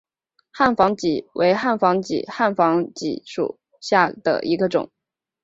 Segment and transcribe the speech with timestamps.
[0.51, 4.89] 汉防己为防己科汉防己属下的一个种。